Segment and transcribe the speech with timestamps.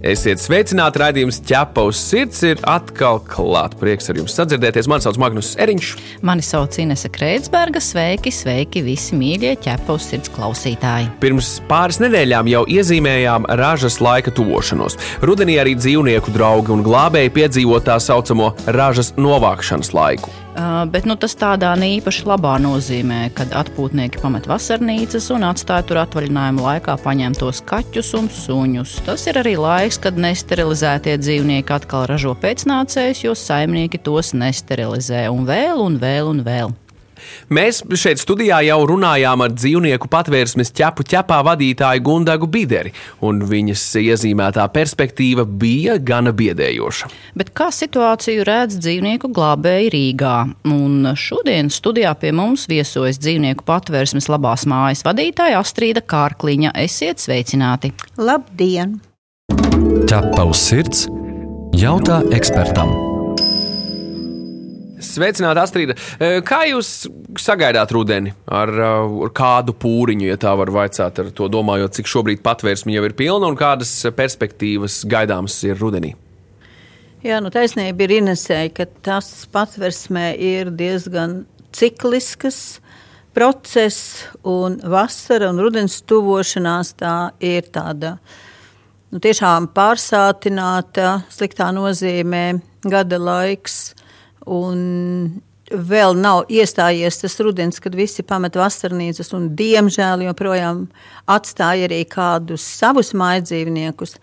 [0.00, 3.76] Esiet sveicināti, raidījums ķepa uz sirds ir atkal klāts.
[3.76, 4.88] Prieks ar jums sadzirdēties.
[4.88, 5.90] Mani sauc Magnus Eriņš.
[6.24, 7.82] Mani sauc Inese Kreitsberga.
[7.84, 11.10] Sveiki, sveiki visi mīļie ķepa uz sirds klausītāji.
[11.20, 14.96] Pirms pāris nedēļām jau iezīmējām ražas laika tuvošanos.
[15.20, 20.32] Rudenī arī dzīvnieku draugi un glābēji piedzīvo tā saucamo ražas novākšanas laiku.
[20.90, 26.64] Bet nu, tas tādā īpaši labā nozīmē, kad atpūtnieki pamet vasarnīcas un atstāja tur atvaļinājuma
[26.66, 28.96] laikā paņemtos kaķus un suņus.
[29.06, 35.46] Tas ir arī laiks, kad nesterilizētie dzīvnieki atkal ražo pēcnācējus, jo saimnieki tos nesterilizē un
[35.48, 36.74] vēl un vēl un vēl.
[37.50, 42.92] Mēs šeit studijā jau runājām ar dzīvnieku patvērsmes ķepu ķepā vadītāju Gundagu Bideri,
[43.26, 47.10] un viņas iezīmētā perspektīva bija gana biedējoša.
[47.38, 50.36] Bet kā situāciju redz dzīvnieku glābēji Rīgā?
[50.70, 56.74] Un šodien studijā pie mums viesojas dzīvnieku patvērsmes labās mājas vadītāja Astrīda Kārkliņa.
[56.86, 57.94] Esiet sveicināti!
[58.20, 58.98] Labdien!
[60.10, 61.06] Ķepa uz sirds
[61.76, 63.09] jautā ekspertam!
[65.00, 65.96] Sveicināti, Astrīda.
[66.46, 67.08] Kā jūs
[67.40, 68.34] sagaidāt rudeni?
[68.46, 73.06] Ar, ar kādu pūriņu, ja tā var vaicāt, ar to domājot, cik šobrīd patvērsme jau
[73.08, 76.14] ir pilna un kādas perspektīvas gaidāmas ir rudenī?
[77.24, 81.42] Jā, nu taisnība ir Inesēja, ka tas patversmē ir diezgan
[81.76, 82.80] ciklisks
[83.36, 88.16] process, un vasara un rudens tuvošanās tā ir tāda
[89.12, 92.44] nu, tiešām pārsātināta, sliktā nozīmē
[92.88, 93.92] gada laiks.
[94.48, 100.86] Un vēl nav iestājies tas rudens, kad visi pamet vasarnīcas un, diemžēl, joprojām
[101.30, 104.18] atstāja arī kādus savus mājdzīvniekus.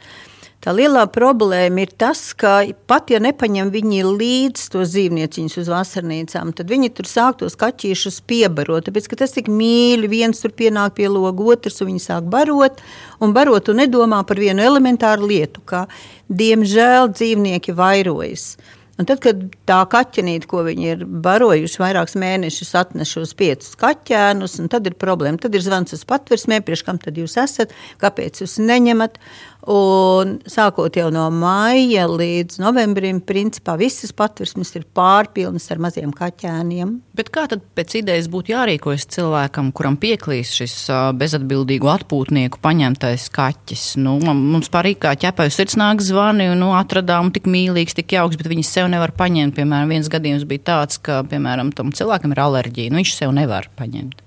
[0.58, 6.49] Tā lielā problēma ir tas, ka pat ja nepaņem viņi līdzi tos dzīvnieciņus uz vasarnīcām,
[6.58, 8.88] tad viņi tur sāk tos kaķīšus piebarot.
[8.89, 12.82] Tāpēc, ka tas tik mīļi, viens tur pienāk pie loga, otrs, un viņi sāk barot,
[13.22, 15.86] un barot un nedomā par vienu elementāru lietu, ka,
[16.28, 18.55] diemžēl, dzīvnieki vairojas.
[18.98, 24.58] Un tad, kad tā kaķenīte, ko viņi ir barojuši vairākus mēnešus, atnes šos piecus kaķēnus,
[24.74, 25.38] tad ir problēma.
[25.42, 29.20] Tad ir zvans uz patversmēm, priekš kam tad jūs esat, kāpēc jūs neņemat.
[29.67, 36.94] Un sākot jau no maija līdz novembrim, principā visas patversmes ir pārpilnas ar maziem kaķēniem.
[37.17, 40.76] Bet kā tad pēc idejas būtu jārīkojas cilvēkam, kuram pieklīs šis
[41.20, 43.83] bezatbildīgu atpūtnieku paņemtais kaķis?
[44.00, 48.39] Nu, mums pārīgi kā ķepai sirds nāk zvani, un nu, atradām tik mīlīgs, tik jauks,
[48.39, 49.58] bet viņi sev nevar paņemt.
[49.60, 53.67] Piemēram, viens gadījums bija tāds, ka, piemēram, tam cilvēkam ir alerģija, nu viņš sev nevar
[53.76, 54.23] paņemt.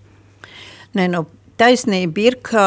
[1.00, 1.24] Nē, nu,
[1.56, 2.66] taisnība ir, ka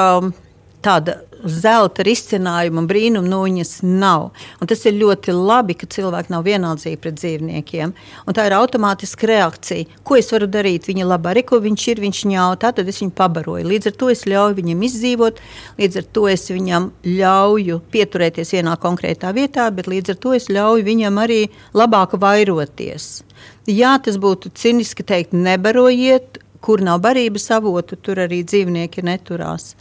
[0.84, 4.30] tāda zelta risinājuma un brīnuma nūjas nav.
[4.62, 7.94] Un tas ir ļoti labi, ka cilvēki nav vienaldzīgi pret dzīvniekiem.
[8.28, 10.02] Un tā ir automātiska reakcija.
[10.08, 10.88] Ko es varu darīt?
[10.90, 13.68] Viņa labā arī, ko viņš ir, viņš ņauj, tad es viņu pabaroju.
[13.70, 15.42] Līdz ar to es ļauju viņam izdzīvot,
[15.82, 20.50] līdz ar to es viņam ļauju pieturēties vienā konkrētā vietā, bet līdz ar to es
[20.52, 21.42] ļauju viņam arī
[21.76, 23.24] labāk vairoties.
[23.68, 29.74] Jā, tas būtu ciniski teikt, nebarojiet, kur nav barības avotu, tur arī dzīvnieki neturās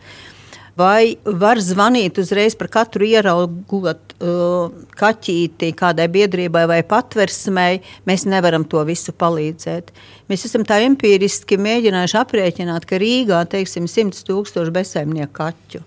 [0.79, 8.65] vai var zvanīt uzreiz par katru ieraugot uh, kaķīti kādai biedrībai vai patversmei, mēs nevaram
[8.69, 9.93] to visu palīdzēt.
[10.33, 15.83] Mēs esam tā empiriski mēģinājuši aprēķināt, ka Rīgā teiksim 100 tūkstoši bezsaimnieku kaķu.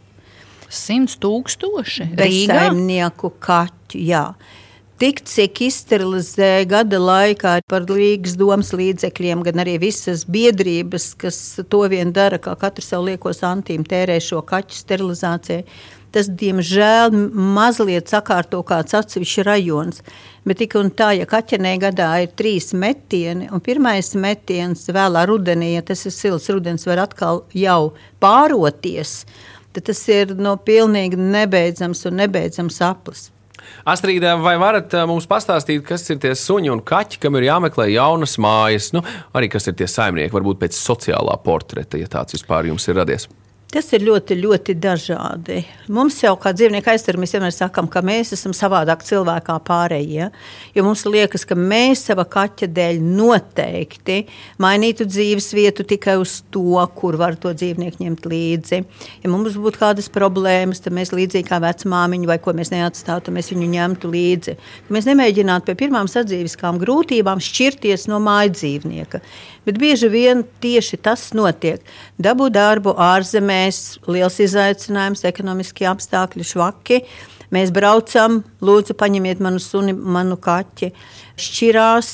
[0.76, 4.28] 100 tūkstoši bezsaimnieku kaķu, jā
[5.02, 11.40] tik cik izsterilizēja gada laikā par Rīgas domas līdzekļiem, gan arī visas biedrības, kas
[11.70, 15.66] to vien dara, kā katru savu lieko santīmu tērē šo kaķu sterilizācijai.
[16.16, 20.00] Tas, diemžēl, mazliet sakārto kāds atsevišķs rajons.
[20.48, 25.74] Bet tik un tā, ja kaķenē gadā ir trīs metieni, un pirmais metiens vēlā rudenī,
[25.76, 27.92] ja tas ir silts rudens, var atkal jau
[28.24, 29.26] pāroties,
[29.76, 33.34] tad tas ir no pilnīgi nebeidzams un nebeidzams aplis.
[33.86, 37.86] Astrīda, vai varat eh, mums pastāstīt, kas ir tie suņi un kaķi, kam ir jāmeklē
[37.94, 38.90] jaunas mājas?
[38.96, 39.04] Nu,
[39.38, 43.30] arī kas ir tie saimnieki, varbūt pēc sociālā portreta, ja tāds vispār jums ir radies.
[43.76, 45.58] Tas ir ļoti, ļoti dažādi.
[45.92, 50.30] Mums jau kā dzīvnieku aizsardzība, mēs vienmēr sakām, ka mēs esam savādāk cilvēkā pārējie.
[50.78, 54.22] Jo mums liekas, ka mēs sava kaķa dēļ noteikti
[54.64, 58.80] mainītu dzīves vietu tikai uz to, kur var to dzīvnieku ņemt līdzi.
[59.26, 63.52] Ja mums būtu kādas problēmas, tad mēs līdzīgi kā vecmāmiņu vai ko mēs neatstātu, mēs
[63.52, 64.56] viņu ņemtu līdzi.
[64.88, 69.20] Mēs nemēģinātu pie pirmām sadzīviskām grūtībām šķirties no māja dzīvnieka.
[69.66, 71.82] Bet bieži vien tieši tas notiek.
[72.22, 77.02] Dabu darbu ārzemēs, liels izaicinājums, ekonomiskie apstākļi, švaki.
[77.54, 80.92] Mēs braucam, lūdzu, paņemiet manu suni, manu kaķi.
[81.42, 82.10] Šķirās,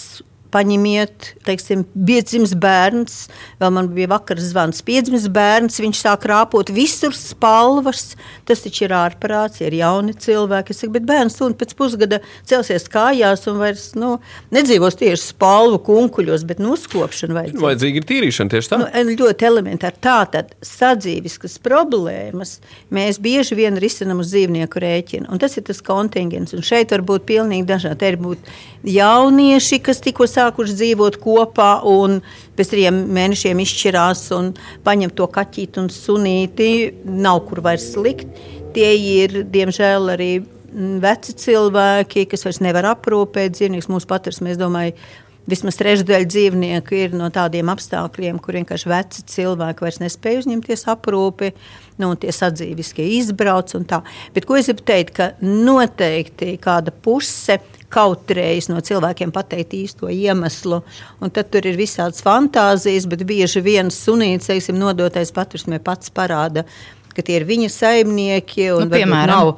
[0.51, 3.17] paņemiet, teiksim, piedzimis bērns,
[3.61, 8.15] vēl man bija vakar zvans, piedzimis bērns, viņš sāk rāpot visur spalvas,
[8.49, 12.87] tas taču ir ārprāts, ir jauni cilvēki, es saku, bet bērns un pēc pusgada celsies
[12.91, 14.17] kājās un vairs, nu,
[14.53, 17.63] nedzīvos tieši spalvu kunkuļos, bet uzkopšana vajadzīga.
[17.65, 18.81] Vajadzīga ir tīrīšana tieši tā.
[18.81, 19.99] Nu, ļoti elementāri.
[20.01, 22.57] Tātad sadzīviskas problēmas
[22.93, 27.03] mēs bieži vien risinam uz dzīvnieku rēķina, un tas ir tas kontingents, un šeit var
[27.07, 27.99] būt pilnīgi dažādi.
[28.01, 28.51] Te ir būt
[28.87, 32.19] jaunieši, kas tikko sāk sākuši dzīvot kopā un
[32.57, 34.53] pēc trim mēnešiem izšķirās un
[34.85, 36.71] paņem to kaķīti un sunīti.
[37.05, 38.41] Nav kur vairs likt.
[38.75, 40.31] Tie ir, diemžēl, arī
[41.03, 43.89] veci cilvēki, kas vairs nevar aprūpēt dzīvniekus.
[43.91, 44.95] Mūsu patversmē, es domāju,
[45.51, 51.51] vismaz trešdaļa dzīvnieku ir no tādiem apstākļiem, kur vienkārši veci cilvēki vairs nespēj uzņemties aprūpi.
[52.01, 54.01] Nu, tie sadzīviskie izbrauc un tā.
[54.35, 57.59] Bet ko es gribu teikt, ka noteikti kāda puse
[57.91, 60.81] kautrējas no cilvēkiem pateikt īsto iemeslu.
[61.21, 66.65] Un tad tur ir visādas fantāzijas, bet bieži viens sunīts, teiksim, nodotais patversmē pats parāda
[67.15, 68.67] ka tie ir viņa saimnieki.
[68.79, 69.49] Nu, piemēram, nav,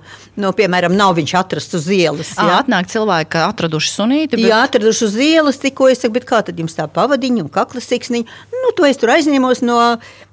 [0.41, 2.33] nu, piemēram, nav viņš atrasts uz ielas.
[2.38, 4.38] Jā, atnāk cilvēki, ka atraduši sunīti.
[4.38, 4.47] Bet...
[4.50, 7.83] Jā, atraduši uz ielas, tikko es saku, bet kā tad jums tā pavadiņa un kakla
[7.83, 8.39] siksniņa?
[8.63, 9.80] Nu, to es tur aizņemos no,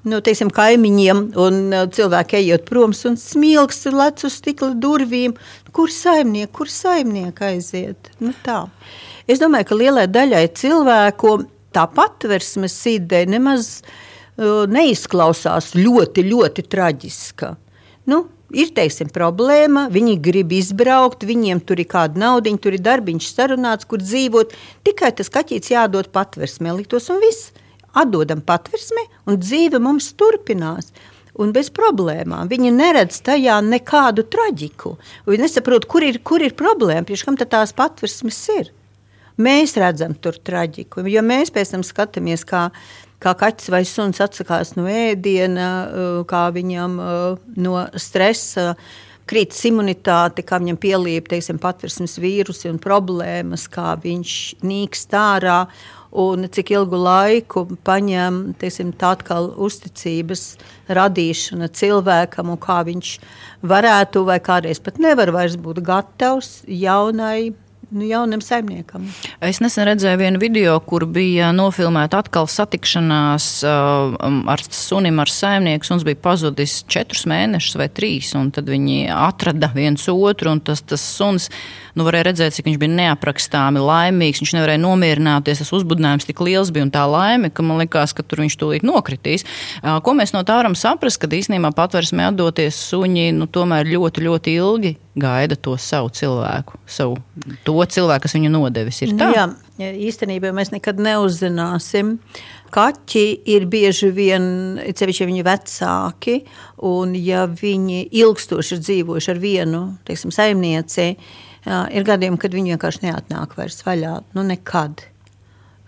[0.06, 5.34] no teiksim, kaimiņiem, un uh, cilvēki ejot prom, un smilks lec uz stikla durvīm.
[5.74, 8.12] Kur saimnieki, kur saimnieki aiziet?
[8.22, 8.62] Nu, tā.
[9.30, 11.40] Es domāju, ka lielai daļai cilvēku
[11.74, 13.98] tā patversmes ideja nemaz nav
[14.70, 17.54] neizklausās ļoti, ļoti traģiska.
[18.10, 23.30] Nu, ir teiksim, problēma, viņi grib izbraukt, viņiem tur ir kāda nauda, tur ir darbiņš
[23.34, 24.54] sarunāts, kur dzīvot.
[24.86, 27.52] Tikai tas kaķis jādod patversmē, liktos un viss.
[27.96, 30.92] Atdodam patversmē, un dzīve mums turpinās.
[31.40, 32.48] Un bez problēmām.
[32.50, 34.96] Viņi neredz tajā nekādu traģiku.
[35.30, 38.72] Viņi nesaprot, kur ir, kur ir problēma, pie kam tās patversmes ir.
[39.40, 42.66] Mēs redzam tur traģiku, jo mēs pēc tam skatāmies, kā
[43.20, 48.74] kā kaķis vai suns atsakās no ēdiena, uh, kā viņam uh, no stresa
[49.30, 55.60] krītas imunitāte, kā viņam pielīp teiksim, patversmes vīrusi un problēmas, kā viņš nīkst ārā.
[56.10, 60.44] Un cik ilgu laiku paņem teiksim, tā atkal uzticības
[60.90, 63.14] radīšana cilvēkam, un kā viņš
[63.62, 67.52] varētu vai kādreiz pat nevar vairs būt gatavs jaunai
[67.90, 69.06] nu, jaunam saimniekam.
[69.44, 75.88] Es nesen redzēju vienu video, kur bija nofilmēta atkal satikšanās um, ar sunim, ar saimnieku.
[75.88, 80.84] Suns bija pazudis četrus mēnešus vai trīs, un tad viņi atrada viens otru, un tas,
[80.86, 81.50] tas suns
[81.98, 84.42] nu, varēja redzēt, cik viņš bija neaprakstāmi laimīgs.
[84.42, 85.62] Viņš nevarēja nomierināties.
[85.62, 88.86] Tas uzbudinājums tik liels bija un tā laime, ka man likās, ka tur viņš tūlīt
[88.86, 89.46] nokritīs.
[89.80, 94.56] Ko mēs no tā varam saprast, kad īstenībā patversmē atdoties suņi nu, tomēr ļoti, ļoti
[94.60, 97.18] ilgi gaida to savu cilvēku, savu
[97.66, 99.02] to cilvēku, kas viņu nodevis.
[99.04, 99.30] Ir tā?
[99.34, 99.46] Jā,
[100.08, 102.16] īstenībā mēs nekad neuzzināsim.
[102.70, 104.44] Kaķi ir bieži vien,
[104.78, 106.36] cevišķi viņi vecāki,
[106.86, 111.08] un ja viņi ilgstoši ir dzīvojuši ar vienu, teiksim, saimnieci,
[111.66, 114.20] ir gadiem, kad viņi vienkārši neatnāk vairs vaļā.
[114.36, 115.04] Nu, nekad.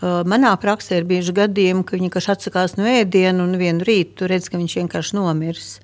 [0.02, 4.50] Manā praksē ir bieži gadījumi, ka viņi vienkārši atsakās no ēdiena un vienu rītu redz,
[4.50, 5.76] ka viņš vienkārši nomirs.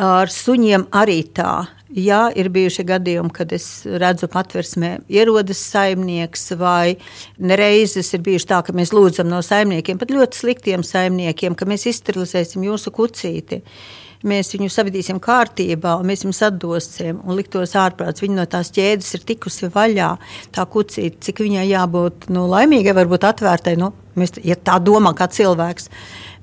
[0.00, 1.68] Ar suņiem arī tā.
[1.90, 6.96] Jā, ir bijuši gadījumi, kad es redzu, ka patversmē ierodas saimnieks, vai
[7.38, 11.88] reizes ir bijuši tā, ka mēs lūdzam no saimniekiem, pat ļoti sliktiem saimniekiem, ka mēs
[11.90, 13.58] izsterilizēsim jūsu kucīti.
[13.58, 18.22] Uh, mēs viņu savadīsim kārtībā, un mēs viņus atdosim un liktos ārprāts.
[18.24, 20.10] Viņa no tās ķēdes ir tikusi vaļā.
[20.54, 25.30] Tā kucīte, cik viņai jābūt nu, laimīgai, varbūt atvērtai, nu, mēs, ja tā domā kā
[25.30, 25.90] cilvēks.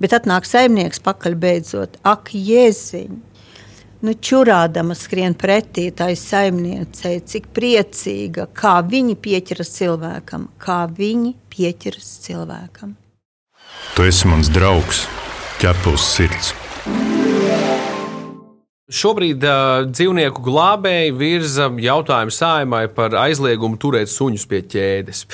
[0.01, 3.23] Bet atnāk saimnieks pakaļ beidzot, ak, jēziņ!
[4.05, 12.11] Nu, čurādama skrien pretī tai saimniecei, cik priecīga, kā viņi pieķeras cilvēkam, kā viņi pieķeras
[12.27, 12.93] cilvēkam.
[13.97, 15.07] Tu esi mans draugs,
[15.57, 16.53] ķepus sirds.
[18.87, 25.25] Šobrīd uh, dzīvnieku glābēji virza jautājumu saimai par aizliegumu turēt suņus pie ķēdes.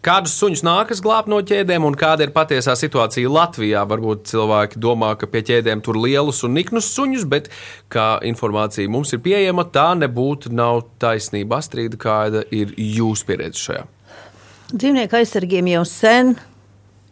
[0.00, 3.82] Kādus suņus nākas glābt no ķēdēm, un kāda ir patiesā situācija Latvijā?
[3.90, 7.52] Varbūt cilvēki domā, ka pie ķēdēm tur lielus un niknus suņus, bet
[7.92, 11.60] kā informācija mums ir pieejama, tā nebūtu nav taisnība.
[11.60, 13.86] Astrīda, kāda ir jūsu pieredze šajā?
[14.72, 16.38] Dzīvnieku aizsargiem jau sen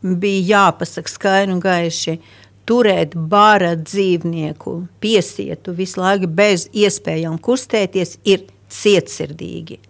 [0.00, 2.22] bija jāpasaka skaidri un gaiši.
[2.70, 9.80] Turēt bara dzīvnieku, piesietu visu laiku bez iespējām kustēties, ir cietsirdīgi.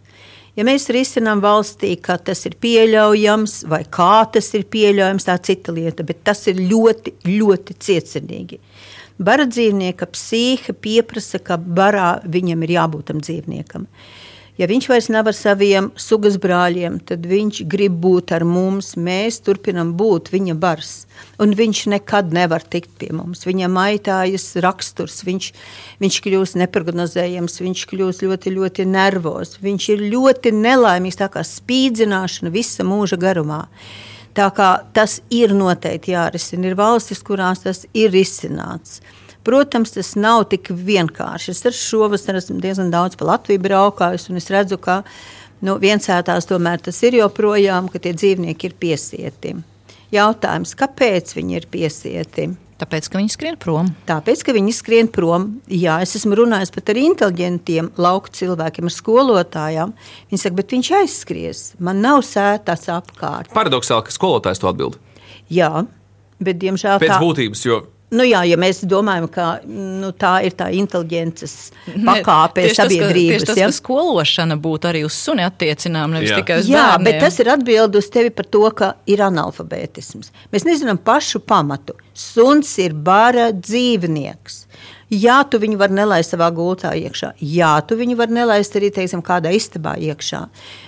[0.59, 5.73] Ja mēs risinām valstī, ka tas ir pieļaujams, vai kā tas ir pieļaujams, tā cita
[5.77, 8.59] lieta, bet tas ir ļoti, ļoti cietsirdīgi.
[9.21, 13.87] Bara dzīvnieka psīhe pieprasa, ka barā viņam ir jābūt tam dzīvniekam.
[14.61, 18.91] Ja viņš vairs nav ar saviem sugas brāļiem, tad viņš grib būt ar mums.
[19.01, 21.07] Mēs turpinām būt viņa bars.
[21.41, 23.47] Un viņš nekad nevar tikt pie mums.
[23.49, 25.47] Viņam aitājas raksturs, viņš,
[26.05, 29.57] viņš kļūst neprognozējams, viņš kļūst ļoti, ļoti nervos.
[29.65, 33.63] Viņš ir ļoti nelaimīgs, tā kā spīdzināšana visa mūža garumā.
[34.37, 36.69] Tā kā tas ir noteikti jārisina.
[36.69, 39.01] Ir valstis, kurās tas ir risināts.
[39.47, 41.55] Protams, tas nav tik vienkārši.
[41.55, 45.01] Es ar šovasar esmu diezgan daudz pa Latviju braukājis, un es redzu, ka
[45.65, 49.55] nu, viensētās tomēr tas ir joprojām, ka tie dzīvnieki ir piesieti.
[50.13, 52.51] Jautājums, kāpēc viņi ir piesieti?
[52.81, 53.91] Tāpēc, ka viņi skrien prom.
[54.09, 55.47] Tāpēc, ka viņi skrien prom.
[55.69, 59.93] Jā, es esmu runājis pat ar inteliģentiem lauku cilvēkiem, ar skolotājiem.
[60.31, 61.63] Viņi saka, bet viņš aizskries.
[61.79, 63.53] Man nav sētas apkārt.
[63.53, 64.97] Paradoxāli, ka skolotājs to atbild.
[65.53, 65.85] Jā,
[66.41, 67.21] bet diemžēl Pēc tā...
[67.21, 71.55] būtības, jo Nu jā, ja mēs domājam, ka nu, tā ir tā inteliģences
[71.95, 73.45] pakāpe sabiedrības.
[73.45, 73.69] Tas, ka, ja?
[73.71, 76.41] tas, ka skološana būtu arī uz suni attiecinām, nevis jā.
[76.43, 77.07] tikai uz jā, bērniem.
[77.07, 80.33] bet tas ir atbildi uz tevi par to, ka ir analfabētisms.
[80.51, 81.95] Mēs nezinām pašu pamatu.
[82.11, 84.65] Suns ir bara dzīvnieks.
[85.11, 87.33] Jā, tu viņu vari nelaist savā gultā iekšā.
[87.43, 90.45] Jā, tu viņu vari nelaist arī teiksim, kādā istabā iekšā.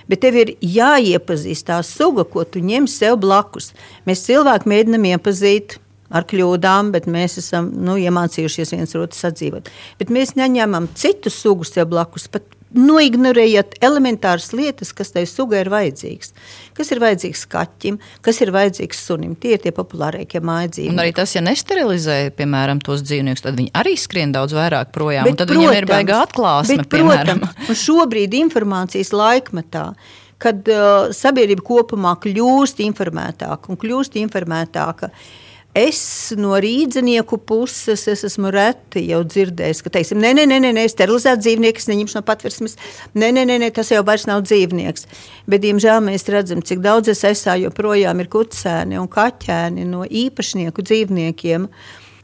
[0.07, 3.73] Bet tev ir jāiepazīst tā suga, ko tu ņem sev blakus.
[4.07, 5.75] Mēs cilvēki mēģinām iepazīt
[6.13, 9.71] ar kļūdām, bet mēs esam nu, iemācījušies viens otru sadzīvot.
[10.01, 12.29] Bet mēs neņemam citu sugu sev blakus.
[12.31, 16.33] Pat noignorējot elementāras lietas, kas tai sugai ir vajadzīgs.
[16.77, 19.35] Kas ir vajadzīgs kaķim, kas ir vajadzīgs sunim.
[19.39, 20.95] Tie ir tie populārākie mājas dzīvnieki.
[20.95, 25.29] Un arī tas, ja nesterilizē, piemēram, tos dzīvniekus, tad viņi arī skrien daudz vairāk projām.
[25.29, 27.45] Bet, tad protams, viņiem ir baigā atklāsme, bet, piemēram.
[27.45, 29.87] Protams, šobrīd informācijas laikmetā
[30.43, 35.07] kad uh, sabiedrība kopumā kļūst informētāka un kļūst informētāka.
[35.07, 35.43] Uh,
[35.73, 40.83] Es no rīznieku puses es esmu reti jau dzirdējis, ka, teiksim, nē, nē, nē, nē
[40.91, 42.77] sterilizēt dzīvnieku, neņemšu no patversmes,
[43.17, 45.07] nē, nē, nē, nē, tas jau vairs nav dzīvnieks.
[45.49, 50.85] Bet, diemžēl, mēs redzam, cik daudz es esā joprojām ir kucēni un kaķēni no īpašnieku
[50.85, 51.65] dzīvniekiem.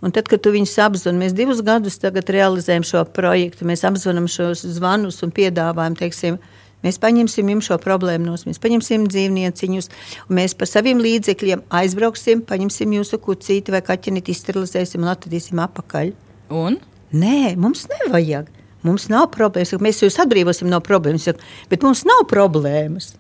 [0.06, 5.24] Un tad, kad viņus apzvanām, mēs divus gadus realizējam šo projektu, mēs apzvanām šos zvanus
[5.25, 6.38] un piedāvājam, teiksim,
[6.86, 9.90] Mēs paņemsim jums šo problēmu no mums, paņemsim dzīvnieciņus,
[10.30, 16.14] un mēs par saviem līdzekļiem aizbrauksim, paņemsim jūsu kucīti vai kaķenīti, izsterilizēsim un atradīsim apakaļ.
[16.56, 16.80] Un?
[17.12, 18.48] Nē, mums nevajag.
[18.88, 19.76] Mums nav problēmas.
[19.84, 21.28] Mēs jūs atbrīvosim no problēmas,
[21.68, 23.12] bet mums nav problēmas.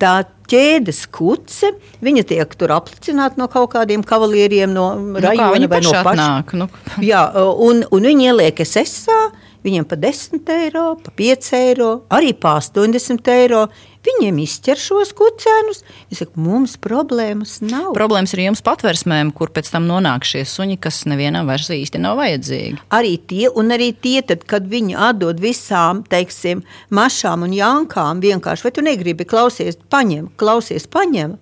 [0.00, 5.82] Tā ķēdes kuce, viņa tiek tur aplicināta no kaut kādiem kavalieriem, no nu, rajona vai
[5.84, 6.30] no paša.
[6.58, 6.68] Nu.
[7.04, 9.20] Jā, un, un viņi ieliek SSA
[9.64, 13.66] viņiem pa 10 eiro, pa 5 eiro, arī pa 80 eiro.
[14.04, 15.78] Viņiem izķer šos kucēnus.
[16.12, 17.94] Es saku, mums problēmas nav.
[17.96, 22.18] Problēmas ir jums patversmēm, kur pēc tam nonāk šie suņi, kas nevienam vairs īsti nav
[22.20, 22.82] vajadzīgi.
[22.92, 26.60] Arī tie, un arī tie, tad, kad viņi atdod visām, teiksim,
[26.92, 31.38] mašām un jankām, vienkārši, vai tu negribi klausies, paņem, klausies, paņem.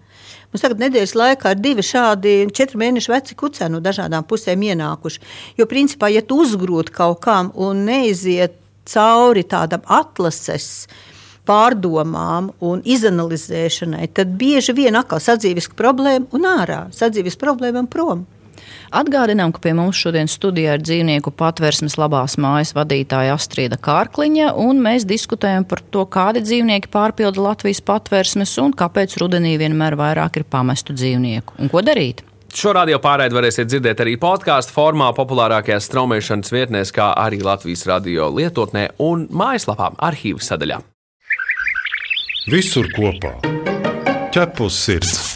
[0.52, 5.22] Mums tagad nedēļas laikā ir divi šādi četru mēnešu veci kucēni no dažādām pusēm ienākuši.
[5.56, 10.86] Jo, principā, ja tu uzgrūti kaut kam un neiziet cauri tādam atlases
[11.48, 18.26] pārdomām un izanalizēšanai, tad bieži vien atkal sadzīves problēma un ārā, sadzīves problēma un prom.
[18.92, 24.82] Atgādinām, ka pie mums šodien studijā ir dzīvnieku patvērsmes labās mājas vadītāja Astrīda Kārkliņa, un
[24.84, 30.44] mēs diskutējam par to, kādi dzīvnieki pārpilda Latvijas patvērsmes un kāpēc rudenī vienmēr vairāk ir
[30.44, 31.56] pamestu dzīvnieku.
[31.62, 32.20] Un ko darīt?
[32.52, 38.28] Šo radio pārraidi varēsiet dzirdēt arī podkāstu formā, populārākajās straumēšanas vietnēs, kā arī Latvijas radio
[38.28, 40.82] lietotnē un mājaslapā arhīvu sadaļā.
[42.52, 43.38] Visur kopā-
[44.34, 45.31] ķepus sirds!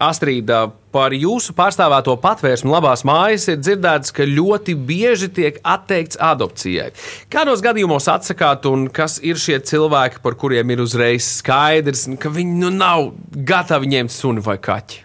[0.00, 0.62] Astrīda,
[0.94, 6.86] par jūsu pārstāvēto patvērsmu labās mājas ir dzirdēts, ka ļoti bieži tiek atteikts adopcijai.
[7.28, 12.56] Kādos gadījumos atsakāt, un kas ir šie cilvēki, par kuriem ir uzreiz skaidrs, ka viņi
[12.62, 15.04] nu nav gatavi ņemt suni vai kaķi?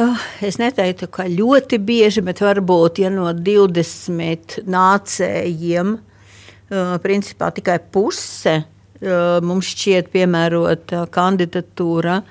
[0.00, 7.80] Oh, es neteiktu, ka ļoti bieži, bet varbūt ja no 20 nācējiem, uh, principā tikai
[7.92, 12.22] puse uh, mums šķiet piemērota kandidatūra.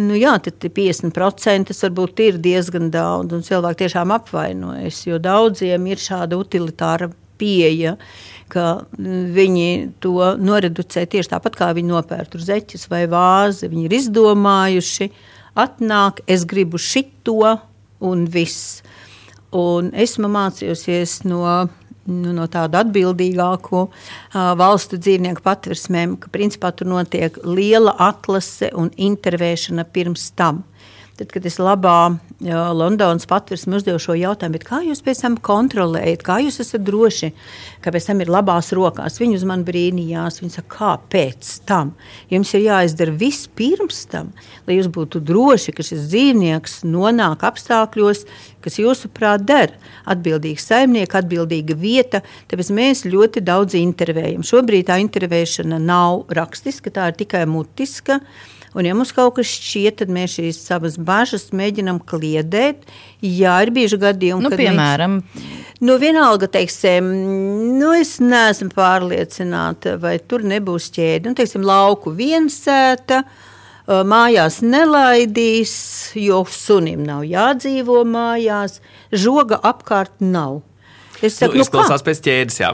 [0.00, 6.00] Nu, jā, tad 50% varbūt ir diezgan daudz, un cilvēki tiešām apvainojas, jo daudziem ir
[6.00, 7.98] šāda utilitāra pieeja,
[8.52, 9.68] ka viņi
[10.00, 13.68] to noreducē tieši tāpat, kā viņi nopērta uz zeķes vai vāzi.
[13.68, 15.10] Viņi ir izdomājuši,
[15.60, 17.56] atnāk, es gribu šito
[18.00, 18.80] un viss.
[19.52, 21.44] Un esmu mācījusies no,
[22.06, 23.92] nu, no tādu atbildīgāku uh,
[24.58, 30.62] valstu dzīvnieku patversmēm, ka principā tur notiek liela atlase un intervēšana pirms tam.
[31.12, 36.38] Tad, kad es labā Londonas patversmē uzdevu šo jautājumu, kā jūs pēc tam kontrolējat, kā
[36.40, 37.28] jūs esat droši,
[37.84, 40.40] ka pēc tam ir labās rokās, viņi uz mani brīnījās.
[40.40, 41.92] Viņi saka, kāpēc tam?
[42.32, 44.30] Jums ir jāizdara viss pirms tam,
[44.66, 48.24] lai jūs būtu droši, ka šis dzīvnieks nonāk apstākļos,
[48.64, 49.76] kas jūsuprāt der.
[50.08, 54.48] Atbildīgs saimnieks, atbildīga vieta, tāpēc mēs ļoti daudz intervējam.
[54.48, 58.22] Šobrīd tā intervēšana nav rakstiska, tā ir tikai mutiska.
[58.72, 62.86] Un, ja mums kaut kas šķiet, tad mēs šīs savas bažas mēģinām kliedēt.
[63.20, 65.18] Jā, ir bijuši gadījumi, nu, kad piemēram.
[65.20, 65.48] Mēs,
[65.84, 67.10] nu, vienalga, teiksim,
[67.76, 71.28] nu, es neesmu pārliecināta, vai tur nebūs ķēde.
[71.28, 73.20] Nu, teiksim, lauku viensēta,
[74.08, 75.74] mājās nelaidīs,
[76.16, 78.80] jo sunim nav jādzīvo mājās,
[79.12, 80.62] žoga apkārt nav.
[81.20, 82.72] Es saku, nu, izklausās nu, pēc ķēdes, jā.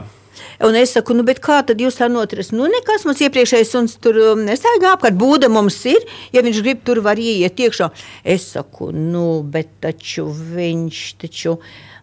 [0.65, 2.53] Un es saku, nu, kā tad jūs tā notrast?
[2.55, 5.17] Nu, nekas mums iepriekšējais suns tur um, nestaigā apkārt.
[5.19, 6.03] Būda mums ir,
[6.35, 7.91] ja viņš grib, tur var ieiet iekšā.
[8.23, 11.57] Es saku, nu, bet taču viņš taču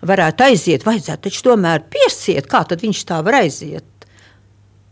[0.06, 2.48] varētu aiziet, vajadzētu taču tomēr piesiet.
[2.50, 3.86] Kā tad viņš tā var aiziet?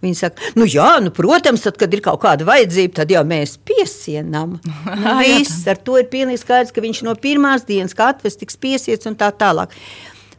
[0.05, 3.57] Viņi saka, nu jā, nu, protams, tad, kad ir kaut kāda vajadzība, tad jau mēs
[3.65, 4.59] piesienam.
[5.23, 9.09] Viss ar to ir pilnīgi skaidrs, ka viņš no pirmās dienas, kad atvests, tiks piesiets
[9.09, 9.73] un tā tālāk.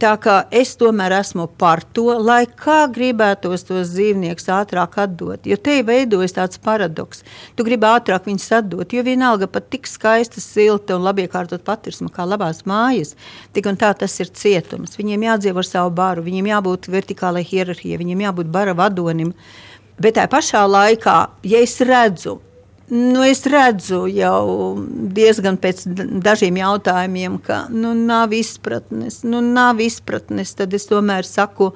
[0.01, 5.47] Tā kā es tomēr esmu par to, lai kā gribētos tos dzīvniekus ātrāk atdot.
[5.47, 7.23] Jo te veidojas tāds paradoks.
[7.55, 12.11] Tu gribi ātrāk viņus atdot, jo vienalga pat tik skaista, silta un labi iekārtot patirsma
[12.13, 13.15] kā labās mājas.
[13.55, 14.97] Tik un tā tas ir cietums.
[14.99, 19.31] Viņiem jādzīvo ar savu baru, viņiem jābūt vertikālai hierarhijai, viņiem jābūt bara vadonim.
[19.95, 22.41] Bet tajā pašā laikā, ja es redzu,
[22.89, 24.75] Nu, es redzu jau
[25.17, 25.87] diezgan pēc
[26.21, 29.23] dažiem jautājumiem, ka nu, nav izpratnes.
[29.25, 31.71] Nu, nav izpratnes tad es tomēr saku,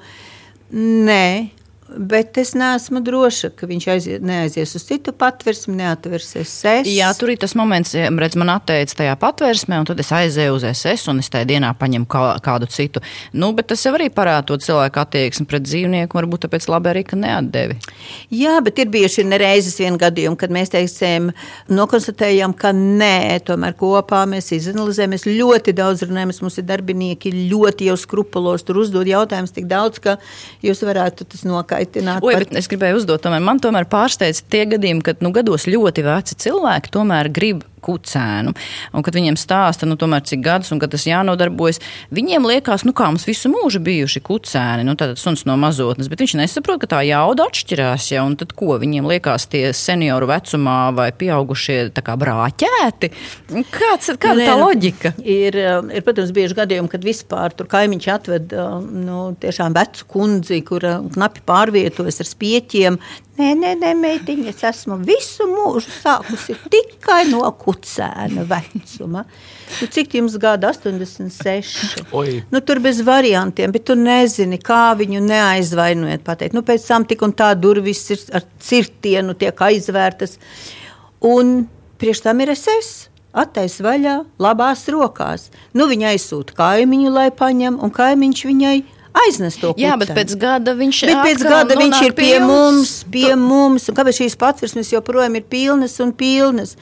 [0.70, 1.50] nē,
[1.96, 6.86] Bet es neesmu droša, ka viņš aizies, neaizies uz citu patvērsmi, neatversies SS.
[6.90, 10.66] Jā, tur ir tas moments, redz, man atteica tajā patvērsmē, un tad es aizēju uz
[10.70, 13.02] SS, un es tajā dienā paņemu kā, kādu citu.
[13.34, 17.02] Nu, bet tas jau arī parāda to cilvēku attieksmi pret dzīvnieku, varbūt tāpēc labi arī,
[17.08, 17.78] ka neatdevi.
[18.38, 21.32] Jā, bet ir bijuši nereizes vien gadījumi, kad mēs, teiksim,
[21.72, 27.90] nokonstatējam, ka nē, tomēr kopā mēs izanalizējam, mēs ļoti daudz runājam, mums ir darbinieki ļoti
[27.90, 30.18] jau skrupulos, tur uzdod jautājumus tik daudz, ka
[30.62, 32.22] jūs varētu tas nokāpt uzaicināt.
[32.24, 32.46] Oi, par...
[32.58, 36.92] Es gribēju uzdot, tomēr man tomēr pārsteidz tie gadījumi, kad nu, gados ļoti veci cilvēki
[36.92, 38.54] tomēr grib kucēnu.
[38.92, 41.80] Un, kad viņiem stāsta, nu, tomēr, cik gadus un kad tas jānodarbojas,
[42.14, 46.22] viņiem liekas, nu, kā mums visu mūžu bijuši kucēni, nu, tātad suns no mazotnes, bet
[46.22, 50.78] viņš nesaprot, ka tā jauda atšķirās, ja, un tad ko viņiem liekas tie senioru vecumā
[50.96, 53.12] vai pieaugušie tā kā brāķēti?
[53.70, 55.14] Kāds, kāda Nē, tā nu, loģika?
[55.24, 60.06] Ir, um, ir, protams, bieži gadījumi, kad vispār tur kaimiņš atved um, nu, tiešām vecu
[60.10, 63.00] kundzi, kur knapi pārvietojas ar spieķiem,
[63.40, 69.24] Nē, nē, nē meitiņa, es esmu visu mūžu sākusi tikai no kucēna vecuma.
[69.78, 70.72] Nu, cik jums gada?
[70.74, 72.02] 86.
[72.18, 72.40] Oi.
[72.50, 76.24] Nu, tur bez variantiem, bet tu nezini, kā viņu neaizvainojot.
[76.26, 76.56] Pateikt.
[76.56, 80.36] Nu, pēc tam tik un tā durvis ir ar cirtienu tiek aizvērtas.
[81.30, 81.62] Un
[82.00, 85.50] priekš tam ir SS attaisa vaļā, labās rokās.
[85.76, 88.78] Nu, viņa aizsūta kaimiņu, lai paņem, un kaimiņš viņai
[89.16, 89.84] aiznes to kucēnu.
[89.84, 93.88] Jā, bet pēc gada viņš, bet pēc gada viņš ir pie mums, pie mums.
[93.90, 96.76] Un kāpēc šīs patversmes joprojām ir pilnas un pilnas?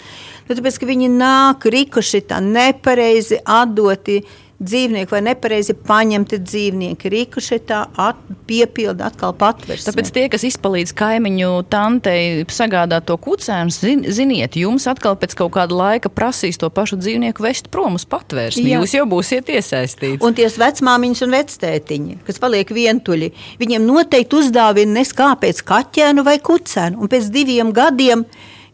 [0.48, 4.22] Nu, tāpēc, ka viņi nāk rikuši tā nepareizi atdoti
[4.58, 7.10] dzīvnieki vai nepareizi paņemti dzīvnieki.
[7.12, 8.18] Rīkušetā at,
[8.48, 9.86] piepilda atkal patversmi.
[9.86, 15.54] Tāpēc tie, kas izpalīdz kaimiņu tantei sagādāt to kucēnu, zin, ziniet, jums atkal pēc kaut
[15.54, 18.66] kāda laika prasīs to pašu dzīvnieku vest prom uz patvērsmi.
[18.66, 18.82] Jā.
[18.82, 20.20] Jūs jau būsiet iesaistīti.
[20.26, 23.30] Un tie vecmāmiņas un vectētiņi, kas paliek vientuļi,
[23.62, 26.98] viņiem noteikti uzdāvina neskāpēc kaķēnu vai kucēnu.
[26.98, 28.24] Un pēc diviem gadiem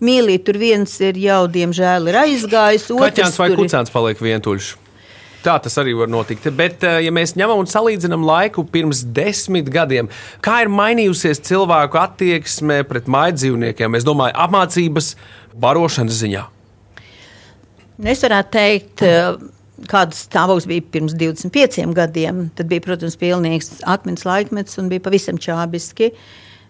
[0.04, 2.88] mīlīt, tur viens ir jau, diemžēl, ir aizgājis.
[2.88, 4.72] Kaķēns vai kucēns paliek vientuļš?
[5.44, 6.46] Tā tas arī var notikt.
[6.56, 10.08] Bet, eh, ja mēs ņemam un salīdzinām laiku pirms desmit gadiem,
[10.40, 15.14] kā ir mainījusies cilvēku attieksme pret maidzīvniekiem, es domāju, apmācības,
[15.60, 16.46] barošanas ziņā?
[18.14, 19.36] Es varētu teikt, eh,
[19.90, 25.36] kāds stāvoklis bija pirms 25 gadiem, tad bija, protams, pilnīgs akmens laikmets un bija pavisam
[25.36, 26.12] čābiski.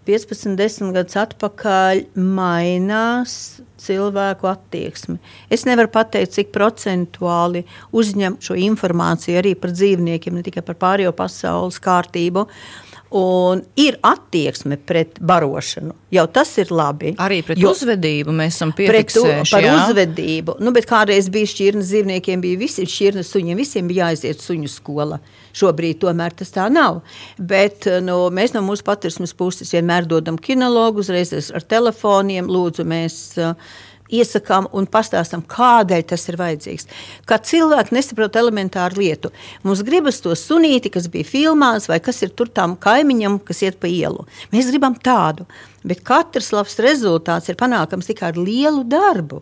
[0.05, 5.17] 15, 10 gadus atpakaļ mainās cilvēku attieksme.
[5.49, 7.63] Es nevaru pateikt, cik procentuāli
[7.95, 12.45] uzņem šo informāciju arī par dzīvniekiem, ne tikai par pārējo pasaules kārtību.
[13.15, 15.93] Un ir attieksme pret barošanu.
[16.11, 17.13] Jau tas ir labi.
[17.23, 19.53] Arī pret jo, uzvedību mēs esam piefiksējuši.
[19.55, 19.75] Par jā?
[19.77, 20.57] uzvedību.
[20.59, 25.21] Nu, bet kādreiz bija šķirnes dzīvniekiem, bija visi šķirnes suņiem, visiem bija jāiziet suņu skola.
[25.55, 27.05] Šobrīd tomēr tas tā nav.
[27.39, 33.19] Bet nu, mēs no mūsu patversmes puses vienmēr dodam kinologu, uzreiz ar telefoniem, lūdzu, mēs
[33.39, 33.55] uh,
[34.13, 36.89] iesakām un pastāstām, kādēļ tas ir vajadzīgs.
[37.29, 39.31] Kā cilvēki nesaprot elementāru lietu.
[39.65, 43.79] Mums gribas to sunīti, kas bija filmās, vai kas ir tur tam kaimiņam, kas iet
[43.81, 44.27] pa ielu.
[44.53, 45.47] Mēs gribam tādu,
[45.83, 49.41] bet katrs labs rezultāts ir panākams tikai ar lielu darbu.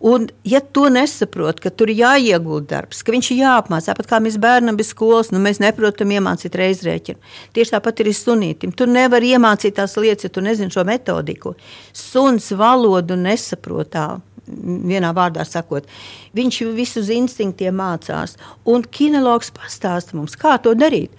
[0.00, 4.20] Un, ja to nesaprot, ka tur ir jāiegūt darbs, ka viņš ir jāapmācās, tāpat kā
[4.24, 7.20] mēs bērnam bez skolas, nu mēs neprotam iemācīt reizrēķinu.
[7.52, 8.72] Tieši tāpat ir sunītam.
[8.72, 11.52] Tu nevari iemācīt tās lietas, ja tu nezini šo metodiku.
[11.92, 14.06] Suns valodu nesaprotā
[14.48, 15.84] vienā vārdā sakot.
[16.36, 18.38] Viņš visu uz instinktiem mācās.
[18.64, 21.12] Un kinologs pastāsta mums, kā to darīt.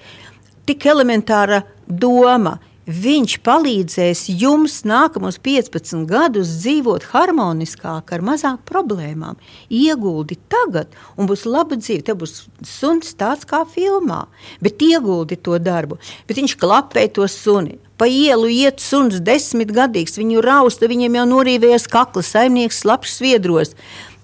[0.65, 2.58] Tik elementāra doma
[2.92, 9.38] Viņš palīdzēs jums nākamos 15 gadus dzīvot harmoniskāk, ar mazāk problēmām.
[9.72, 12.04] Ieguldi tagad, un būs laba dzīve.
[12.08, 12.34] Tev būs
[12.68, 14.26] suns tāds kā filmā,
[14.60, 16.02] bet ieguldi to darbu.
[16.28, 17.78] Bet viņš klapē to suni.
[18.02, 23.76] Pa ielu iet suns desmit gadīgs, viņu rausta, viņiem jau norīvējas kakls, saimnieks slapjš sviedros.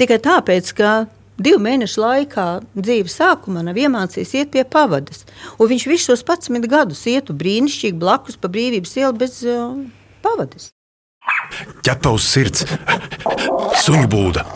[0.02, 0.96] Tikai tāpēc, ka
[1.42, 5.26] divu mēnešu laikā dzīves sākumā nav iemācījies iet pie pavadas.
[5.58, 9.78] Un viņš visus šos 11 gadus ietu brīnišķīgi blakus pa brīvības ielu bez uh,
[10.26, 10.72] pavadas.
[11.84, 12.64] Ķepa uz sirds,
[13.84, 14.48] suņu būda.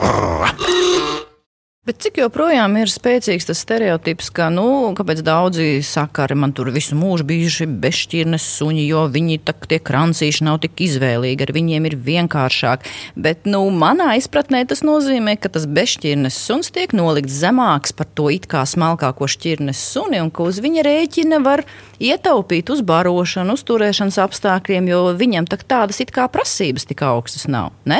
[1.91, 4.63] Bet cik joprojām ir spēcīgs tas stereotips, ka, nu,
[4.95, 9.81] kāpēc daudzi saka, ka man tur visu mūžu bijuši bezšķirnes suņi, jo viņi tak, tie
[9.83, 12.87] krancīši nav tik izvēlīgi, ar viņiem ir vienkāršāk.
[13.19, 18.31] Bet, nu, manā izpratnē tas nozīmē, ka tas bezšķirnes suns tiek nolikts zemāks par to
[18.31, 21.67] it kā smalkāko šķirnes suni, un ka uz viņa rēķina var
[21.99, 27.51] ietaupīt uz barošanu, uz turēšanas apstākļiem, jo viņam tak tādas it kā prasības tik augstas
[27.51, 27.75] nav.
[27.83, 27.99] Ne?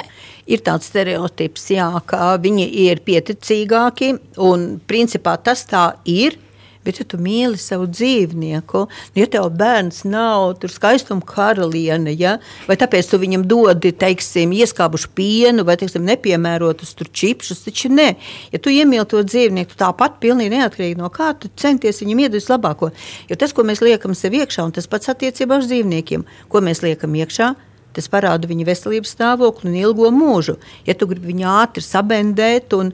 [0.50, 6.40] Ir tāds stereotips, jā, ka viņi ir pieticīgāki, un principā tas tā ir.
[6.82, 8.80] Bet, ja tu mīli savu dzīvnieku,
[9.14, 15.62] ja tev bērns nav skaistuma karaliene, ja, vai tāpēc tu viņam dodi, teiksim, ieskābušu pienu
[15.68, 18.08] vai, teiksim, nepiemērotus tur čipšus, taču nē.
[18.50, 22.90] Ja tu iemīli to dzīvnieku, tāpat pilnīgi neatkarīgi no kā tu centies viņam iedot vislabāko.
[23.30, 26.82] Jo tas, ko mēs liekam sev iekšā, un tas pats attiecībā uz dzīvniekiem, ko mēs
[26.82, 27.54] liekam iekšā,
[27.96, 30.58] Tas parāda viņa veselības stāvokli un ilgo mūžu.
[30.88, 32.94] Ja tu gribi viņu ātri sabendēt un,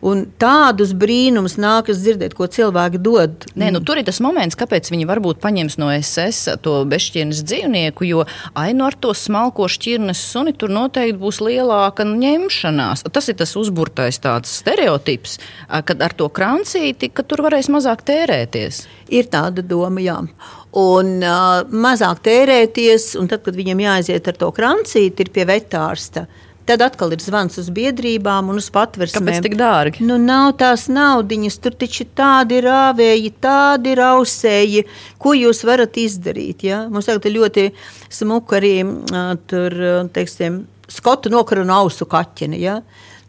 [0.00, 3.44] Un tādus brīnumus nākas dzirdēt, ko cilvēki dod.
[3.60, 8.06] Nē, nu, tur ir tas moments, kāpēc viņi varbūt paņems no SS to bezšķirnes dzīvnieku,
[8.08, 8.24] jo
[8.56, 13.04] ainu ar to smalko šķirnes suni tur noteikti būs lielāka ņemšanās.
[13.12, 15.36] Tas ir tas uzburtais tāds stereotips,
[15.68, 18.86] kad ar to krancīti, ka tur varēs mazāk tērēties.
[19.12, 20.16] Ir tāda doma, jā.
[20.80, 26.28] Un uh, mazāk tērēties, un tad, kad viņam jāaiziet ar to krancīti, ir pie vetārsta.
[26.70, 29.26] Tad atkal ir zvans uz biedrībām un uz patversmēm.
[29.26, 30.04] Kāpēc tik dārgi?
[30.06, 34.84] Nu, nav tās naudiņas, tur taču tādi rāvēji, tādi rausēji.
[35.18, 36.62] Ko jūs varat izdarīt?
[36.68, 36.84] Ja?
[36.86, 37.64] Mums tagad ļoti
[38.06, 38.76] smuka arī
[39.50, 39.74] tur,
[40.14, 42.62] teiksim, skotu nokarunu ausu kaķeni.
[42.62, 42.78] Ja?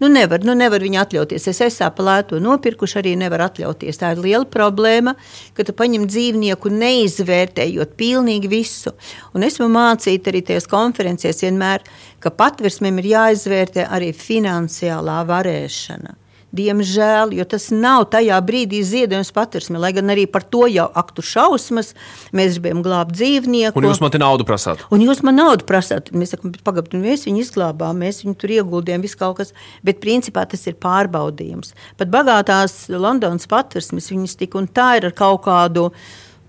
[0.02, 1.44] Nu, nevar, nu, nevar viņi atļauties.
[1.52, 4.00] Es esmu pa lēto nopirkuši, arī nevar atļauties.
[4.02, 5.14] Tā ir liela problēma,
[5.54, 8.96] ka tu paņem dzīvnieku neizvērtējot pilnīgi visu.
[9.38, 11.86] Un esmu mācīta arī tajās konferencēs vienmēr,
[12.18, 16.21] ka patversmēm ir jāizvērtē arī finansiālā varēšana.
[16.52, 21.24] Diemžēl, jo tas nav tajā brīdī ziedojums patversme, lai gan arī par to jau aktu
[21.24, 21.94] šausmas,
[22.36, 23.80] mēs gribējām glābt dzīvnieku.
[23.80, 24.84] Un jūs man te naudu prasāt?
[24.92, 26.12] Un jūs man naudu prasāt.
[26.12, 29.54] Mēs sakām, pagaidiet, mēs viņu izglābām, mēs viņu tur ieguldījām, viss kaut kas,
[29.88, 31.72] bet principā tas ir pārbaudījums.
[32.02, 35.88] Pat bagātās Londonas patversmes, viņas tik un tā ir ar kaut kādu,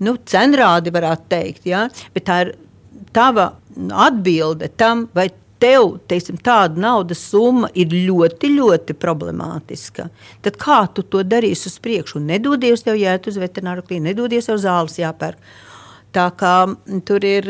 [0.03, 1.87] nu, cenrādi varētu teikt, ja?
[2.17, 2.55] bet tā ir
[3.15, 3.53] tava
[4.03, 5.29] atbilde tam, vai
[5.63, 10.09] tev teiksim, tāda naudas summa ir ļoti, ļoti problemātiska,
[10.43, 12.23] tad kā tu to darīsi uz priekšu?
[12.27, 15.39] Nedodies tev jāiet uz veterināru klīniku, nedodies jau zāles jāpērk.
[16.13, 16.57] Tā kā
[17.09, 17.47] tur ir,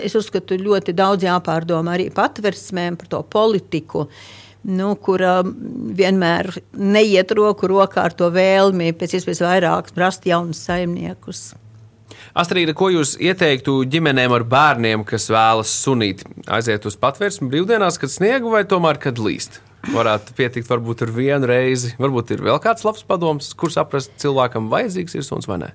[0.00, 4.08] es uzskatu, ļoti daudz jāpārdomā arī patversmēm par to politiku.
[4.66, 11.52] Nu, kura vienmēr neiet roku rokā ar to vēlmi pēc iespējas vairāk rast jaunus saimniekus.
[12.38, 18.12] Astrīda, ko jūs ieteiktu ģimenēm ar bērniem, kas vēlas sunīt, aiziet uz patvērsmu brīvdienās, kad
[18.12, 19.62] sniegu vai tomēr, kad līst?
[19.88, 21.94] varētu pietikt varbūt ar vienu reizi.
[22.00, 25.70] Varbūt ir vēl kāds labs padoms, kur saprast cilvēkam vajadzīgs ir suns vai nē.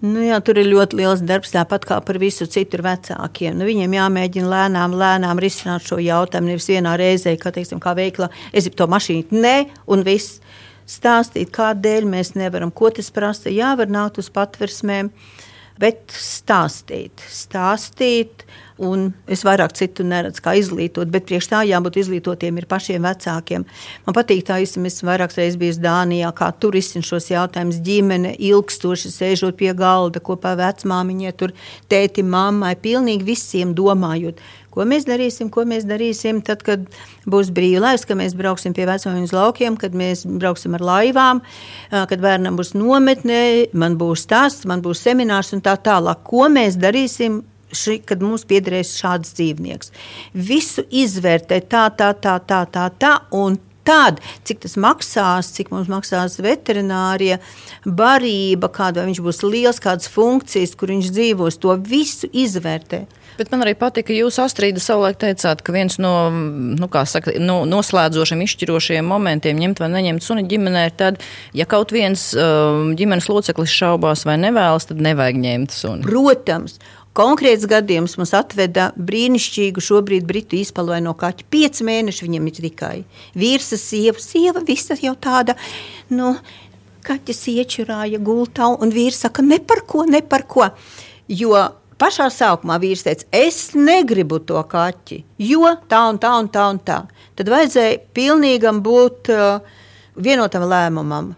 [0.00, 3.58] Nu jā, tur ir ļoti liels darbs, tāpat kā par visu citu vecākiem.
[3.58, 6.52] Nu, viņiem jāmēģina lēnām, lēnām risināt šo jautājumu.
[6.52, 9.56] Nevis vienā reizē, kā, teiksim, kā veiklā, es gribu to mašīnu, nē,
[9.90, 10.38] un viss.
[10.90, 13.50] Stāstīt, kādēļ mēs nevaram, ko tas prasa.
[13.52, 15.10] Jā, var nākt uz patversmēm,
[15.80, 18.44] bet stāstīt, stāstīt
[18.80, 23.66] Un es vairāk citu neredzu, kā izglītot, bet priekš tā jābūt izglītotiem ir pašiem vecākiem.
[24.06, 27.82] Man patīk tā, ka es vairākas reizes biju Dānijā, kā tur izsina šos jautājumus.
[27.84, 31.52] Ģimene ilgstoši sēžot pie galda kopā vecmāmiņai, tur
[31.92, 34.40] tēti, mammai, pilnīgi visiem domājot.
[34.70, 36.86] Ko mēs darīsim, ko mēs darīsim tad, kad
[37.28, 41.42] būs brīvlaiks, kad mēs brauksim pie vecumiem uz laukiem, kad mēs brauksim ar laivām,
[41.90, 43.42] kad bērnam būs nometnē,
[43.74, 46.22] man būs tas, man būs seminārs un tā tālāk.
[46.24, 49.92] Ko mēs darīsim ši, kad mums piederēs šāds dzīvnieks.
[50.34, 55.90] Visu izvērtēt tā, tā, tā, tā, tā, tā un tad, cik tas maksās, cik mums
[55.90, 57.40] maksās veterinārija,
[57.86, 63.06] barība, kāda viņš būs liels, kādas funkcijas, kur viņš dzīvos, to visu izvērtē.
[63.40, 67.62] Bet man arī patika, ka jūs, Astrīda, savulaik teicāt, ka viens no nu, saka, no,
[67.68, 71.22] noslēdzošiem, izšķirošiem momentiem, ņemt vai neņemt suni ģimenē, ir tad,
[71.56, 76.04] ja kaut viens uh, ģimenes loceklis šaubās vai nevēlas, tad nevajag ņemt suni.
[76.04, 76.76] Protams.
[77.16, 81.48] Konkrēts gadījums mums atveda brīnišķīgu šobrīd britu izpalvaino kaķu.
[81.50, 82.94] Pieci mēneši viņam ir tikai.
[83.34, 85.56] Vīrs, sieva, sieva, visa jau tāda,
[86.14, 86.36] nu,
[87.06, 90.68] kaķis iečurāja gultā, un vīrs saka, ne par ko, ne par ko.
[91.26, 91.58] Jo
[92.00, 96.78] pašā sākumā vīrs teica, es negribu to kaķi, jo tā un tā un tā un
[96.78, 97.02] tā.
[97.34, 99.58] Tad vajadzēja pilnīgam būt uh,
[100.14, 101.34] vienotam lēmumam.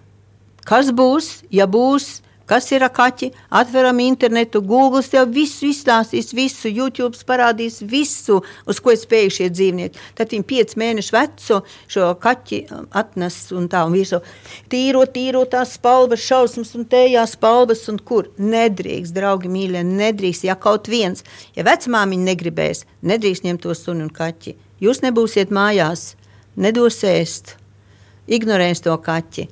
[0.69, 7.17] Kas būs, ja būs kas ir kaķi, atveram internetu, Google jau visu izstāstīs, visu YouTube
[7.29, 10.01] parādīs, visu, uz ko spēj šie dzīvnieki.
[10.19, 11.61] Tad viņi pieci mēnešu vecu
[11.93, 14.23] šo kaķi um, atnes un tā un visu
[14.73, 18.31] tīro, tīro tās spalvas, šausmas un tējās spalvas un kur.
[18.43, 21.25] Nedrīkst, draugi mīļie, nedrīkst, ja kaut viens,
[21.57, 24.57] ja vecmāmiņa negribēs, nedrīkst ņemt to suni un kaķi.
[24.83, 26.13] Jūs nebūsiet mājās,
[26.59, 27.57] nedos ēst,
[28.27, 29.49] ignorēs to kaķi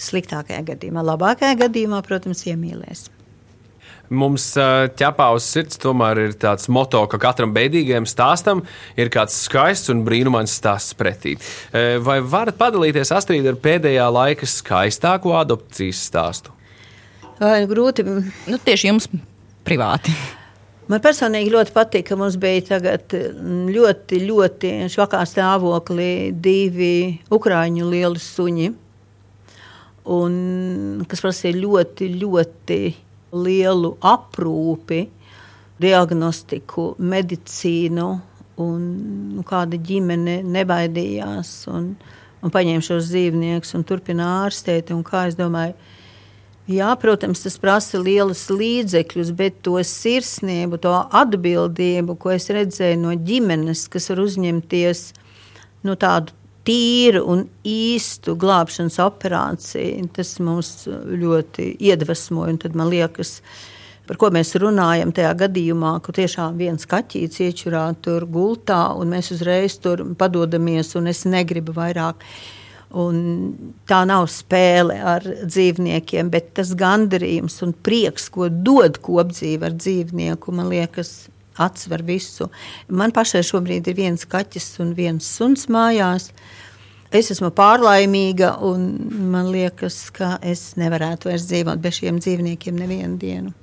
[0.00, 1.04] sliktākajā gadījumā.
[1.12, 3.08] Labākajā gadījumā, protams, iemīlēs.
[4.10, 4.48] Mums
[4.98, 8.64] ķepā uz sirds tomēr ir tāds moto, ka katram beidīgajam stāstam
[8.98, 11.36] ir kāds skaists un brīnumains stāsts pretī.
[12.02, 16.50] Vai varat padalīties Astrid ar pēdējā laika skaistāko adopcijas stāstu?
[17.38, 18.02] Vai grūti?
[18.02, 19.06] Nu, tieši jums
[19.64, 20.16] privāti.
[20.90, 22.80] Man personīgi ļoti patīk, ka mums bija
[23.70, 28.72] ļoti, ļoti švakā stāvoklī divi ukrāņu lieli suņi
[30.08, 32.80] un kas prasīja ļoti, ļoti
[33.36, 35.04] lielu aprūpi,
[35.80, 38.08] diagnostiku, medicīnu.
[38.60, 38.80] Un,
[39.38, 41.94] nu, kāda ģimene nebaidījās un,
[42.44, 44.92] un paņēma šos dzīvniekus un turpina ārstēt.
[44.92, 45.72] Un kā es domāju,
[46.68, 53.16] jā, protams, tas prasa lielas līdzekļus, bet to sirsnību, to atbildību, ko es redzēju no
[53.16, 55.06] ģimenes, kas var uzņemties
[55.88, 56.36] nu, tādu
[56.66, 60.08] tīru un īstu glābšanas operāciju.
[60.16, 62.72] Tas mums ļoti iedvesmoja.
[62.74, 63.38] Man liekas,
[64.08, 69.32] par ko mēs runājam tajā gadījumā, ka tiešām viens kaķis iečurā tur gultā, un mēs
[69.36, 72.24] uzreiz tur padodamies, un es negribu vairāk.
[72.90, 73.18] Un
[73.86, 80.56] tā nav spēle ar dzīvniekiem, bet tas gandarījums un prieks, ko dod kopdzīve ar dzīvnieku,
[80.58, 81.28] man liekas,
[81.60, 82.48] atsver visu.
[82.88, 86.30] Man pašai šobrīd ir viens kaķis un viens suns mājās.
[87.10, 88.84] Es esmu pārlaimīga, un
[89.32, 93.56] man liekas, ka es nevarētu vairs dzīvot bez šiem dzīvniekiem nevienu dienu.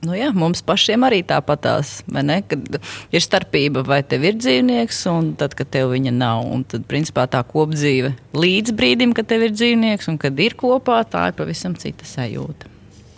[0.00, 2.78] Nu jā, mums pašiem arī tāpatās, kad
[3.12, 6.46] ir starpība, vai tev ir dzīvnieks, un tad, kad tev viņa nav.
[6.48, 11.02] Un tad, principā, tā kopdzīve līdz brīdim, kad tev ir dzīvnieks, un kad ir kopā,
[11.04, 12.69] tā ir pavisam cita sajūta.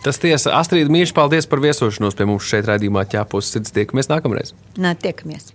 [0.03, 3.71] Tas tiesa, Astrid, mīļš, paldies par viesošanos pie mums šeit, raidījumā ķēpos sirds.
[3.71, 4.51] Tiekamies nākamreiz.
[4.75, 5.53] Nē, tiekamies.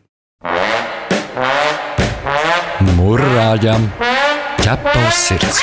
[2.97, 3.91] Murrājam,
[4.63, 5.61] ķēpos sirds.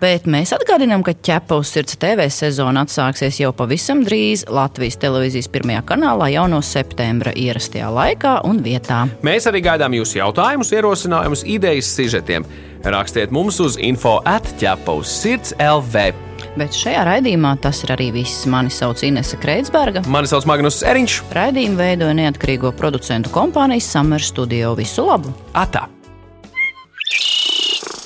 [0.00, 5.84] Bet mēs atgādinām, ka ķepavas sirds TV sezona atsāksies jau pavisam drīz Latvijas televīzijas pirmajā
[5.88, 9.04] kanālā jau no septembra ierastajā laikā un vietā.
[9.24, 12.44] Mēs arī gaidām jūsu jautājumus, ierosinājumus, idejas, sižetiem.
[12.84, 16.10] Rakstiet mums uz info atķepavas sirds LV.
[16.58, 18.44] Bet šajā raidījumā tas ir arī viss.
[18.50, 20.04] Mani sauc Inese Kreitsberga.
[20.10, 21.16] Mani sauc Magnus Eriņš.
[21.34, 24.74] Raidījumu veidoja neatkarīgo producentu kompānijas Summer Studio.
[24.78, 25.34] Visu labu!
[25.54, 25.88] Atā!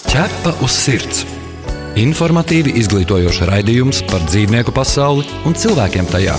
[0.08, 1.26] Ķepa uz sirds!
[1.98, 6.36] Informatīvi izglītojošs raidījums par dzīvnieku pasauli un cilvēkiem tajā.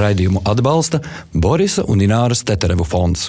[0.00, 1.02] Raidījumu atbalsta
[1.34, 3.28] Borisa un Ināras Teterevu fonds.